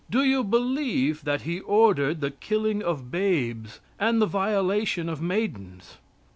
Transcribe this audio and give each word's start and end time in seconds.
Do 0.09 0.23
you 0.23 0.43
believe 0.43 1.25
that 1.25 1.41
He 1.43 1.59
ordered 1.59 2.21
the 2.21 2.31
killing 2.31 2.81
of 2.81 3.11
babes 3.11 3.79
and 3.99 4.19
the 4.19 4.25
violation 4.25 5.07
of 5.07 5.21
maidens? 5.21 5.97